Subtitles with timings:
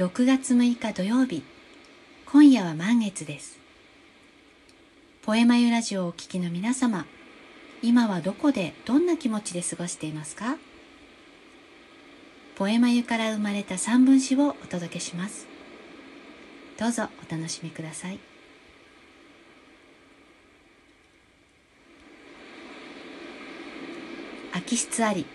[0.00, 1.42] 6月6日土曜日。
[2.24, 3.58] 今夜は満月です。
[5.20, 7.04] ポエマユラジオをお聴きの皆様
[7.82, 10.56] 今はどこでどんな気持ちで過ごしていますか？
[12.56, 15.46] ポエマユから生まれた三分詩をお届けします。
[16.78, 18.18] どうぞお楽しみください。
[24.52, 25.26] 空き室あり。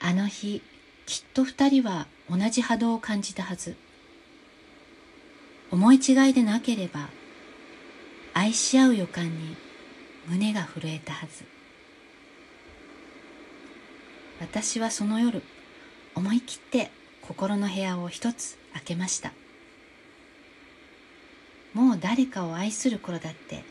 [0.00, 0.62] あの日
[1.06, 3.76] きっと二人は同じ波動を感じたはず。
[5.70, 7.08] 思い違いでなければ
[8.34, 9.56] 愛し合う予感に
[10.26, 11.44] 胸が震えたはず。
[14.40, 15.42] 私はその夜
[16.14, 16.90] 思い切って
[17.22, 19.32] 心の部屋を一つ開けました。
[21.72, 23.62] もう誰かを愛する頃だって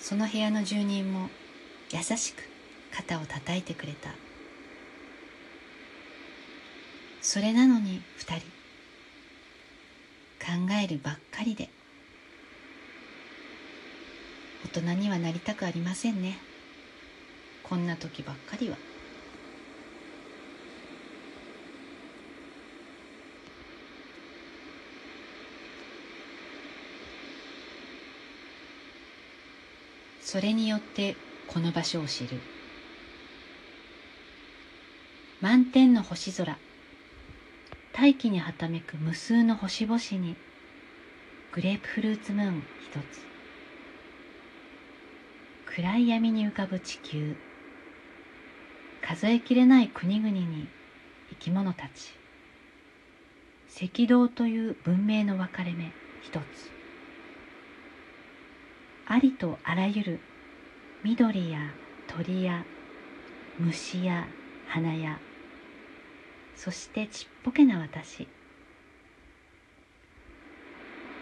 [0.00, 1.28] その部屋の住人も
[1.92, 2.42] 優しく
[2.94, 4.10] 肩を叩いてくれた。
[7.30, 8.40] それなのに二人。
[10.40, 11.68] 考えるばっかりで。
[14.64, 16.38] 大人にはなりたくありませんね。
[17.64, 18.78] こんな時ばっかりは。
[30.22, 31.14] それによって
[31.46, 32.40] この場所を知る。
[35.42, 36.56] 満天の星空。
[38.00, 40.36] 大気にはためく無数の星々に
[41.50, 43.26] グレープフルーツムーン一つ。
[45.74, 47.34] 暗い闇に浮かぶ地球。
[49.02, 50.68] 数えきれない国々に
[51.30, 52.14] 生き物たち。
[53.84, 55.90] 赤道という文明の分かれ目
[56.22, 56.70] 一つ。
[59.08, 60.20] ありとあらゆる
[61.02, 61.58] 緑や
[62.06, 62.64] 鳥や
[63.58, 64.28] 虫や
[64.68, 65.18] 花や
[66.58, 68.26] そしてちっぽけな私。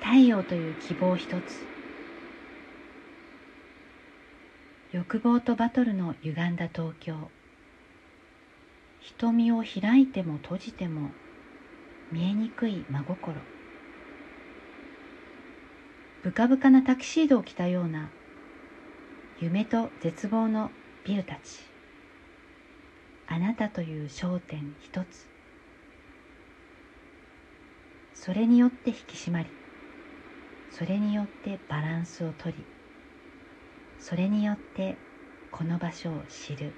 [0.01, 1.66] 太陽という希望一つ。
[4.93, 7.31] 欲望とバトルの歪んだ東京。
[9.00, 11.11] 瞳を開いても閉じても
[12.11, 13.37] 見えにくい真心。
[16.22, 18.09] ブカブカなタキシードを着たような
[19.38, 20.71] 夢と絶望の
[21.05, 21.75] ビルたち。
[23.28, 25.28] あなたという焦点一つ。
[28.14, 29.47] それによって引き締まり
[30.70, 32.66] それによってバランスをとり
[33.98, 34.97] それによって
[35.53, 36.72] この場所を知る。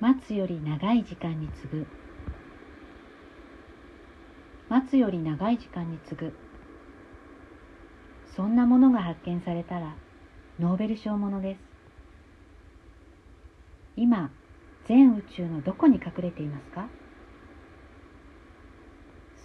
[0.00, 1.86] 待つより長い時間に次ぐ
[4.68, 6.36] 待つより長い時間に次ぐ。
[8.36, 9.94] そんなものが発見されたら
[10.60, 11.60] ノーベル賞ものです。
[13.96, 14.30] 今
[14.86, 16.88] 全宇宙のどこに隠れていますか？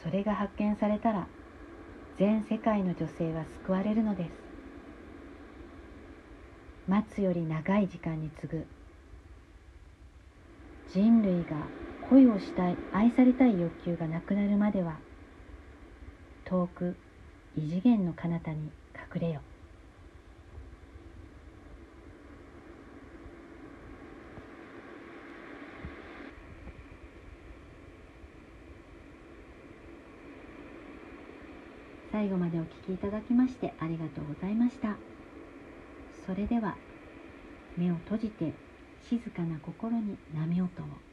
[0.04, 1.28] それが発見されたら
[2.20, 4.32] 全世界の女性は救われるのです。
[6.88, 8.66] 待つより長い時間に次ぐ。
[10.92, 11.56] 人類が
[12.10, 15.00] 恋をしたい愛されたい欲求がなくなるまでは
[16.46, 16.96] 遠く
[17.58, 18.70] 異次元の彼方に
[19.16, 19.42] 隠れよ。
[32.12, 34.96] 最後までお聞きいただきましてありがとうございました。
[36.26, 36.76] それでは
[37.76, 38.54] 目を閉じて
[39.10, 41.13] 静かな心に波音を